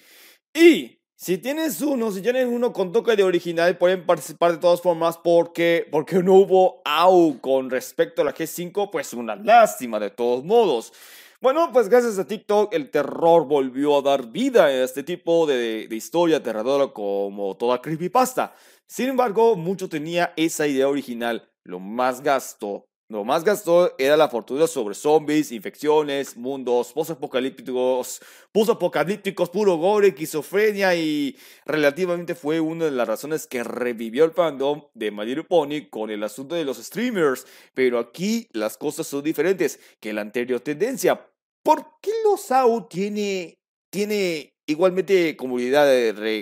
Y 0.53 0.99
si 1.19 1.39
tienes 1.39 1.81
uno, 1.81 2.11
si 2.11 2.21
tienes 2.21 2.45
uno 2.45 2.71
con 2.71 2.91
toque 2.91 3.15
de 3.15 3.23
original, 3.23 3.75
pueden 3.75 4.05
participar 4.05 4.51
de 4.51 4.59
todas 4.59 4.81
formas 4.81 5.17
porque, 5.17 5.87
porque 5.91 6.21
no 6.21 6.35
hubo 6.35 6.79
AU 6.85 7.39
con 7.41 7.71
respecto 7.71 8.21
a 8.21 8.25
la 8.25 8.35
G5, 8.35 8.91
pues 8.91 9.13
una 9.13 9.35
lástima 9.35 9.99
de 9.99 10.11
todos 10.11 10.43
modos. 10.43 10.93
Bueno, 11.41 11.71
pues 11.73 11.89
gracias 11.89 12.19
a 12.19 12.27
TikTok 12.27 12.71
el 12.71 12.91
terror 12.91 13.47
volvió 13.47 13.97
a 13.97 14.03
dar 14.03 14.27
vida 14.27 14.65
a 14.65 14.83
este 14.83 15.01
tipo 15.01 15.47
de, 15.47 15.87
de 15.87 15.95
historia 15.95 16.37
aterradora 16.37 16.89
como 16.93 17.57
toda 17.57 17.81
creepypasta. 17.81 18.53
Sin 18.85 19.09
embargo, 19.09 19.55
mucho 19.55 19.89
tenía 19.89 20.33
esa 20.35 20.67
idea 20.67 20.87
original. 20.87 21.49
Lo 21.63 21.79
más 21.79 22.21
gasto 22.21 22.85
lo 23.09 23.23
más 23.23 23.45
gastó 23.45 23.95
era 23.97 24.17
la 24.17 24.27
fortuna 24.27 24.67
sobre 24.67 24.93
zombies, 24.93 25.53
infecciones, 25.53 26.35
mundos 26.35 26.91
post-apocalípticos, 26.91 28.19
post-apocalípticos, 28.51 29.49
puro 29.49 29.77
gore, 29.77 30.09
esquizofrenia 30.09 30.93
y 30.93 31.37
relativamente 31.65 32.35
fue 32.35 32.59
una 32.59 32.85
de 32.85 32.91
las 32.91 33.07
razones 33.07 33.47
que 33.47 33.63
revivió 33.63 34.25
el 34.25 34.31
fandom 34.31 34.83
de 34.93 35.11
My 35.11 35.25
Little 35.25 35.45
Pony 35.45 35.87
con 35.89 36.09
el 36.09 36.21
asunto 36.21 36.55
de 36.55 36.65
los 36.65 36.79
streamers. 36.79 37.47
Pero 37.73 37.97
aquí 37.97 38.49
las 38.51 38.75
cosas 38.75 39.07
son 39.07 39.23
diferentes 39.23 39.79
que 40.01 40.11
la 40.11 40.19
anterior 40.19 40.59
tendencia. 40.59 41.31
¿Por 41.63 41.85
qué 42.01 42.11
los 42.25 42.51
AU 42.51 42.89
tiene, 42.89 43.57
tiene 43.89 44.53
igualmente 44.65 45.37
comunidad 45.37 45.87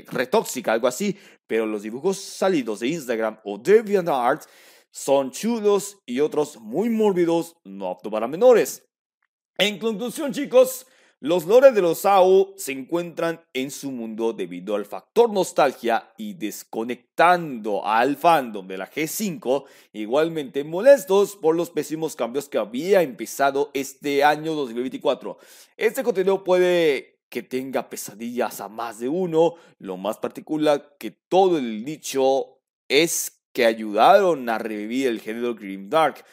retóxica, 0.08 0.74
algo 0.74 0.88
así? 0.88 1.16
Pero 1.46 1.68
los 1.68 1.84
dibujos 1.84 2.18
salidos 2.18 2.80
de 2.80 2.88
Instagram 2.88 3.40
o 3.44 3.60
DeviantArt 3.60 4.48
son 4.96 5.32
chulos 5.32 5.98
y 6.06 6.22
otros 6.22 6.56
muy 6.62 6.90
mórbidos, 6.90 7.58
no 7.66 7.90
apto 7.90 8.10
para 8.10 8.30
menores. 8.30 8.88
En 9.58 9.78
conclusión, 9.78 10.32
chicos, 10.32 10.88
los 11.20 11.46
lores 11.46 11.76
de 11.76 11.82
los 11.82 12.06
AO 12.06 12.54
se 12.56 12.72
encuentran 12.72 13.44
en 13.54 13.72
su 13.72 13.92
mundo 13.92 14.32
debido 14.32 14.74
al 14.74 14.86
factor 14.86 15.34
nostalgia 15.34 16.14
y 16.16 16.36
desconectando 16.36 17.86
al 17.86 18.16
fandom 18.16 18.66
de 18.66 18.78
la 18.78 18.90
G5, 18.90 19.66
igualmente 19.92 20.64
molestos 20.64 21.36
por 21.36 21.58
los 21.58 21.72
pésimos 21.72 22.16
cambios 22.16 22.48
que 22.48 22.58
había 22.58 23.02
empezado 23.02 23.72
este 23.74 24.24
año 24.24 24.54
2024. 24.54 25.38
Este 25.76 26.04
contenido 26.04 26.42
puede 26.46 27.20
que 27.28 27.44
tenga 27.44 27.90
pesadillas 27.90 28.62
a 28.62 28.70
más 28.70 29.00
de 29.00 29.10
uno, 29.10 29.56
lo 29.78 29.98
más 29.98 30.20
particular 30.20 30.96
que 30.98 31.12
todo 31.12 31.58
el 31.58 31.84
dicho 31.84 32.56
es 32.88 33.35
que 33.56 33.66
ayudaron 33.66 34.48
a 34.50 34.58
revivir 34.58 35.08
el 35.08 35.22
género 35.22 35.56
Grimdark. 35.56 36.26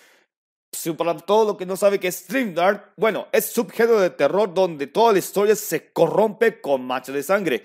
Para 0.99 1.17
todo 1.17 1.52
lo 1.52 1.57
que 1.57 1.64
no 1.64 1.76
sabe 1.76 2.00
que 2.00 2.09
es 2.09 2.26
Grimdark, 2.26 2.95
bueno, 2.97 3.29
es 3.31 3.47
subgénero 3.47 4.00
de 4.00 4.11
terror 4.11 4.52
donde 4.52 4.88
toda 4.88 5.12
la 5.12 5.21
historia 5.21 5.55
se 5.55 5.93
corrompe 5.93 6.61
con 6.61 6.85
mancha 6.85 7.12
de 7.12 7.23
sangre. 7.23 7.62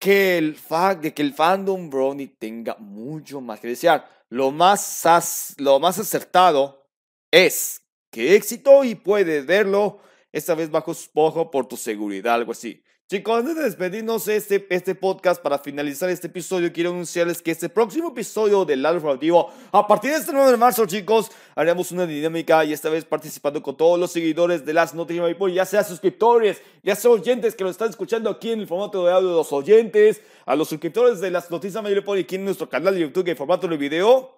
Que 0.00 0.38
el 0.38 0.56
de 1.02 1.12
que 1.12 1.22
el 1.22 1.34
fandom 1.34 1.90
Brony 1.90 2.28
tenga 2.38 2.76
mucho 2.78 3.42
más 3.42 3.60
que 3.60 3.68
desear. 3.68 4.08
Lo 4.30 4.52
más, 4.52 5.54
lo 5.58 5.78
más 5.80 5.98
acertado 5.98 6.86
es 7.30 7.82
que 8.10 8.36
éxito 8.36 8.84
y 8.84 8.94
puedes 8.94 9.44
verlo 9.44 10.00
esta 10.32 10.54
vez 10.54 10.70
bajo 10.70 10.94
su 10.94 11.10
ojo 11.14 11.50
por 11.50 11.66
tu 11.66 11.76
seguridad, 11.76 12.34
algo 12.34 12.52
así. 12.52 12.82
Chicos, 13.10 13.38
antes 13.38 13.56
de 13.56 13.62
despedirnos 13.62 14.28
este, 14.28 14.66
este 14.68 14.94
podcast, 14.94 15.40
para 15.42 15.58
finalizar 15.58 16.10
este 16.10 16.26
episodio, 16.26 16.70
quiero 16.70 16.90
anunciarles 16.90 17.40
que 17.40 17.50
este 17.50 17.70
próximo 17.70 18.08
episodio 18.08 18.66
del 18.66 18.82
lado 18.82 18.96
informativo, 18.96 19.50
a 19.72 19.86
partir 19.86 20.10
de 20.10 20.18
este 20.18 20.30
9 20.30 20.50
de 20.50 20.56
marzo, 20.58 20.84
chicos, 20.84 21.30
haremos 21.54 21.90
una 21.90 22.04
dinámica 22.04 22.66
y 22.66 22.74
esta 22.74 22.90
vez 22.90 23.06
participando 23.06 23.62
con 23.62 23.78
todos 23.78 23.98
los 23.98 24.12
seguidores 24.12 24.66
de 24.66 24.74
las 24.74 24.92
noticias 24.92 25.24
de 25.24 25.54
ya 25.54 25.64
sea 25.64 25.84
suscriptores, 25.84 26.60
ya 26.82 26.94
sea 26.94 27.10
oyentes 27.10 27.54
que 27.54 27.64
lo 27.64 27.70
están 27.70 27.88
escuchando 27.88 28.28
aquí 28.28 28.50
en 28.50 28.60
el 28.60 28.66
formato 28.66 29.06
de 29.06 29.10
audio 29.10 29.30
los 29.30 29.54
oyentes, 29.54 30.20
a 30.44 30.54
los 30.54 30.68
suscriptores 30.68 31.18
de 31.18 31.30
las 31.30 31.50
noticias 31.50 31.82
de 31.82 32.20
aquí 32.20 32.34
en 32.34 32.44
nuestro 32.44 32.68
canal 32.68 32.92
de 32.92 33.00
YouTube 33.00 33.26
en 33.28 33.38
formato 33.38 33.66
de 33.68 33.78
video. 33.78 34.37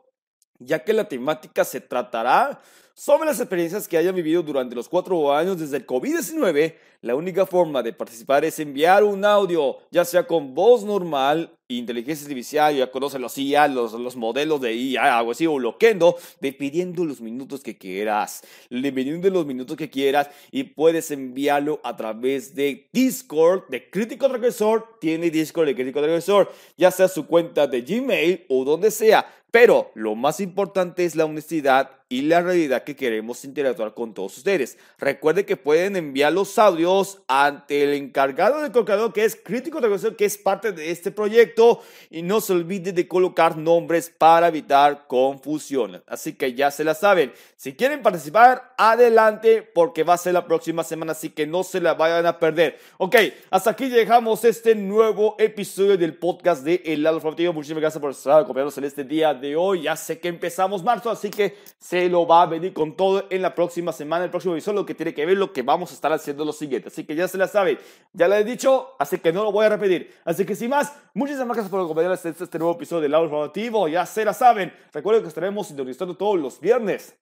Ya 0.61 0.85
que 0.85 0.93
la 0.93 1.09
temática 1.09 1.65
se 1.65 1.81
tratará 1.81 2.61
sobre 2.95 3.25
las 3.25 3.41
experiencias 3.41 3.89
que 3.89 3.97
hayan 3.97 4.15
vivido 4.15 4.43
durante 4.43 4.75
los 4.75 4.89
cuatro 4.89 5.35
años 5.35 5.59
desde 5.59 5.79
el 5.79 5.87
COVID-19, 5.87 6.75
la 7.01 7.15
única 7.15 7.47
forma 7.47 7.83
de 7.83 7.95
participar 7.95 8.45
es 8.45 8.59
enviar 8.59 9.05
un 9.05 9.25
audio, 9.25 9.79
ya 9.91 10.05
sea 10.05 10.27
con 10.27 10.55
voz 10.55 10.85
normal, 10.85 11.51
inteligencia 11.69 12.25
artificial, 12.25 12.77
ya 12.77 12.91
conocen 12.91 13.23
los 13.23 13.39
IA, 13.39 13.69
los, 13.69 13.95
los 13.95 14.17
modelos 14.17 14.61
de 14.61 14.75
IA, 14.75 15.17
algo 15.17 15.31
así, 15.31 15.47
o 15.47 15.59
loquendo, 15.59 16.19
dependiendo 16.41 17.07
los 17.07 17.23
minutos 17.23 17.63
que 17.63 17.79
quieras, 17.79 18.43
dependiendo 18.69 19.31
los 19.31 19.47
minutos 19.47 19.79
que 19.79 19.89
quieras, 19.89 20.29
y 20.51 20.65
puedes 20.65 21.11
enviarlo 21.11 21.81
a 21.83 21.97
través 21.97 22.55
de 22.55 22.91
Discord, 22.93 23.63
de 23.71 23.89
Crítico 23.89 24.29
Regresor, 24.29 24.99
tiene 25.01 25.31
Discord 25.31 25.69
de 25.69 25.75
Crítico 25.75 26.03
Regresor, 26.03 26.53
ya 26.77 26.91
sea 26.91 27.09
su 27.09 27.27
cuenta 27.27 27.67
de 27.67 27.81
Gmail 27.81 28.45
o 28.51 28.63
donde 28.65 28.91
sea, 28.91 29.27
pero 29.51 29.91
lo 29.95 30.15
más 30.15 30.41
importante 30.41 31.05
es 31.05 31.17
la 31.17 31.25
honestidad 31.25 32.01
y 32.13 32.23
la 32.23 32.43
realidad 32.43 32.83
que 32.83 32.97
queremos 32.97 33.45
interactuar 33.45 33.95
con 33.95 34.13
todos 34.13 34.37
ustedes. 34.37 34.77
Recuerde 34.99 35.47
que 35.47 35.57
pueden 35.57 35.95
enviar 35.95 36.33
los 36.33 36.59
audios 36.59 37.23
ante 37.29 37.85
el 37.85 37.95
encargado 37.95 38.61
del 38.61 38.73
colocador 38.73 39.13
que 39.13 39.25
es 39.25 39.37
Crítico 39.37 39.81
de 39.81 40.17
que 40.17 40.25
es 40.25 40.37
parte 40.37 40.73
de 40.73 40.91
este 40.91 41.13
proyecto 41.13 41.81
y 42.11 42.23
no 42.23 42.41
se 42.41 42.53
olvide 42.53 42.93
de 42.93 43.07
colocar 43.07 43.57
nombres 43.57 44.11
para 44.11 44.49
evitar 44.49 45.07
confusión. 45.07 46.03
Así 46.09 46.33
que 46.33 46.55
ya 46.55 46.73
se 46.73 46.83
la 46.83 46.95
saben. 46.95 47.33
Si 47.57 47.75
quieren 47.75 48.03
participar, 48.03 48.75
adelante 48.77 49.63
porque 49.63 50.03
va 50.03 50.15
a 50.15 50.19
ser 50.19 50.35
la 50.35 50.49
próxima 50.49 50.83
semana, 50.83 51.13
así 51.13 51.31
que 51.31 51.47
no 51.47 51.63
se 51.63 51.81
la 51.81 51.95
vayan 51.95 52.27
a 52.27 52.41
perder. 52.41 52.77
Ok, 52.99 53.15
hasta 53.51 53.71
aquí 53.71 53.89
llegamos 53.89 54.45
este 54.45 54.75
nuevo 54.75 55.37
episodio 55.39 55.97
del 55.97 56.15
podcast 56.15 56.65
de 56.65 56.83
El 56.85 57.05
Lado 57.05 57.19
Informativo. 57.19 57.53
Muchísimas 57.53 57.83
gracias 57.83 58.01
por 58.01 58.11
estar 58.11 58.41
acompañándonos 58.41 58.79
en 58.79 58.85
este 58.85 59.05
día 59.05 59.33
de 59.41 59.57
hoy. 59.57 59.83
Ya 59.83 59.97
sé 59.97 60.21
que 60.21 60.29
empezamos 60.29 60.85
marzo, 60.85 61.11
así 61.11 61.31
que 61.31 61.57
se 61.79 62.09
lo 62.09 62.27
va 62.27 62.43
a 62.43 62.47
venir 62.47 62.73
con 62.73 62.97
todo 62.97 63.27
en 63.31 63.43
la 63.43 63.55
próxima 63.55 63.93
semana, 63.93 64.25
el 64.25 64.31
próximo 64.31 64.55
episodio, 64.55 64.81
lo 64.81 64.87
que 64.87 64.95
tiene 64.95 65.15
que 65.15 65.27
ver 65.27 65.37
lo 65.37 65.53
que 65.53 65.63
vamos 65.63 65.91
a 65.91 65.95
estar 65.95 66.13
haciendo 66.13 66.45
lo 66.45 66.53
siguiente. 66.53 66.89
Así 66.89 67.05
que 67.05 67.15
ya 67.15 67.27
se 67.27 67.39
la 67.39 67.49
saben, 67.49 67.79
ya 68.13 68.29
la 68.29 68.39
he 68.39 68.45
dicho, 68.45 68.95
así 68.99 69.19
que 69.19 69.33
no 69.33 69.43
lo 69.43 69.53
voy 69.53 69.67
a 69.67 69.71
repetir. 69.71 70.15
Así 70.25 70.45
que 70.45 70.55
sin 70.55 70.71
más, 70.71 70.93
muchísimas 71.15 71.49
gracias 71.49 71.71
por 71.71 71.81
acompañarnos 71.81 72.25
en 72.25 72.37
este 72.39 72.59
nuevo 72.59 72.75
episodio 72.75 73.03
del 73.03 73.13
Lado 73.13 73.25
Informativo. 73.25 73.89
Ya 73.89 74.07
se 74.07 74.25
la 74.25 74.35
saben. 74.35 74.73
Recuerden 74.93 75.23
que 75.23 75.29
estaremos 75.29 75.67
sintonizando 75.67 76.17
todos 76.17 76.39
los 76.39 76.61
viernes 76.61 77.17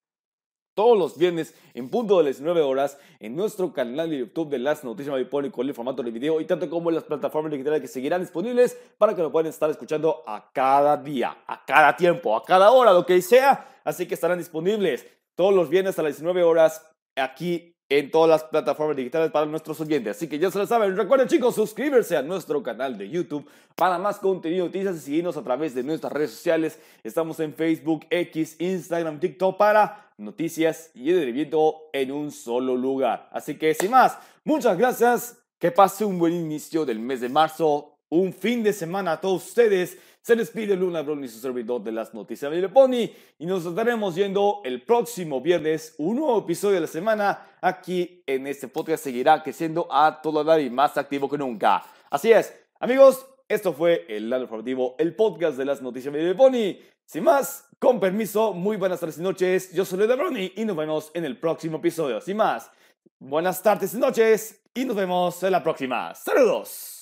todos 0.79 0.97
los 0.97 1.19
viernes 1.19 1.57
en 1.75 1.89
punto 1.89 2.19
de 2.19 2.23
las 2.23 2.37
19 2.37 2.61
horas 2.63 3.01
en 3.19 3.35
nuestro 3.35 3.73
canal 3.73 4.09
de 4.09 4.19
YouTube 4.19 4.49
de 4.49 4.61
Las 4.61 4.85
Noticias 4.85 5.11
Mariponi 5.11 5.51
con 5.51 5.67
el 5.67 5.75
formato 5.75 6.05
de 6.05 6.13
video 6.13 6.41
y 6.41 6.45
tanto 6.45 6.71
como 6.71 6.89
en 6.89 6.95
las 6.95 7.03
plataformas 7.03 7.51
digitales 7.51 7.81
que 7.81 7.89
seguirán 7.89 8.21
disponibles 8.21 8.79
para 8.97 9.13
que 9.13 9.21
lo 9.21 9.33
puedan 9.33 9.51
estar 9.51 9.69
escuchando 9.69 10.23
a 10.25 10.53
cada 10.53 10.97
día, 10.97 11.37
a 11.49 11.65
cada 11.65 11.97
tiempo, 11.97 12.37
a 12.37 12.45
cada 12.45 12.71
hora, 12.71 12.93
lo 12.93 13.05
que 13.05 13.21
sea. 13.23 13.81
Así 13.83 14.07
que 14.07 14.15
estarán 14.15 14.39
disponibles 14.39 15.05
todos 15.35 15.53
los 15.53 15.69
viernes 15.69 15.99
a 15.99 16.05
las 16.05 16.13
19 16.13 16.45
horas 16.45 16.89
aquí 17.17 17.75
en 17.91 18.11
todas 18.11 18.29
las 18.29 18.45
plataformas 18.45 18.97
digitales 18.97 19.31
para 19.31 19.47
nuestros 19.47 19.81
oyentes. 19.81 20.17
Así 20.17 20.29
que 20.29 20.39
ya 20.39 20.51
se 20.51 20.59
lo 20.59 20.67
saben. 20.67 20.97
Recuerden 20.97 21.29
chicos, 21.29 21.55
suscribirse 21.55 22.17
a 22.17 22.23
nuestro 22.23 22.63
canal 22.63 22.99
de 22.99 23.09
YouTube 23.09 23.49
para 23.75 23.99
más 23.99 24.19
contenido, 24.19 24.67
noticias 24.67 24.97
y 24.97 25.01
seguirnos 25.01 25.37
a 25.37 25.43
través 25.43 25.75
de 25.75 25.83
nuestras 25.83 26.13
redes 26.13 26.33
sociales. 26.33 26.79
Estamos 27.03 27.41
en 27.41 27.55
Facebook, 27.55 28.07
X, 28.11 28.57
Instagram, 28.59 29.21
TikTok 29.21 29.57
para 29.57 30.13
noticias 30.19 30.91
y 30.95 31.09
entretenimiento 31.11 31.89
en 31.93 32.13
un 32.13 32.31
solo 32.31 32.77
lugar. 32.77 33.29
Así 33.33 33.57
que 33.57 33.73
sin 33.73 33.91
más, 33.91 34.19
muchas 34.45 34.77
gracias. 34.77 35.39
Que 35.59 35.73
pase 35.73 36.05
un 36.05 36.19
buen 36.19 36.35
inicio 36.35 36.85
del 36.85 37.01
mes 37.01 37.21
de 37.21 37.29
marzo. 37.29 37.95
Un 38.11 38.33
fin 38.33 38.63
de 38.63 38.73
semana 38.73 39.13
a 39.13 39.21
todos 39.21 39.47
ustedes. 39.47 39.99
Se 40.29 40.37
despide 40.37 40.77
Luna 40.77 41.01
Brown 41.01 41.25
y 41.25 41.29
su 41.29 41.39
servidor 41.39 41.83
de 41.83 41.91
las 41.91 42.13
noticias 42.13 42.53
de 42.53 42.69
Pony 42.69 43.09
y 43.39 43.47
nos 43.47 43.65
estaremos 43.65 44.15
viendo 44.15 44.61
el 44.63 44.83
próximo 44.83 45.41
viernes, 45.41 45.95
un 45.97 46.17
nuevo 46.17 46.41
episodio 46.41 46.75
de 46.75 46.81
la 46.83 46.87
semana 46.87 47.57
aquí 47.63 48.23
en 48.27 48.47
este 48.47 48.69
podcast 48.69 49.05
seguirá 49.05 49.43
creciendo 49.43 49.89
a 49.91 50.21
todo 50.21 50.45
dar 50.45 50.61
y 50.61 50.69
más 50.69 50.99
activo 50.99 51.31
que 51.31 51.39
nunca. 51.39 51.83
Así 52.11 52.31
es, 52.31 52.55
amigos, 52.79 53.25
esto 53.49 53.73
fue 53.73 54.05
el 54.07 54.29
lado 54.29 54.43
informativo, 54.43 54.97
el 54.99 55.17
podcast 55.17 55.57
de 55.57 55.65
las 55.65 55.81
noticias 55.81 56.13
de 56.13 56.35
Pony. 56.35 56.77
Sin 57.07 57.25
más, 57.25 57.67
con 57.79 57.99
permiso, 57.99 58.53
muy 58.53 58.77
buenas 58.77 59.01
tardes 59.01 59.17
y 59.17 59.23
noches. 59.23 59.73
Yo 59.73 59.87
soy 59.87 60.01
Luna 60.01 60.15
Brony 60.15 60.53
y 60.57 60.67
nos 60.67 60.77
vemos 60.77 61.11
en 61.15 61.25
el 61.25 61.41
próximo 61.41 61.79
episodio. 61.79 62.21
Sin 62.21 62.37
más, 62.37 62.71
buenas 63.19 63.63
tardes 63.63 63.95
y 63.95 63.97
noches 63.97 64.61
y 64.75 64.85
nos 64.85 64.95
vemos 64.95 65.43
en 65.43 65.53
la 65.53 65.63
próxima. 65.63 66.15
Saludos. 66.15 66.98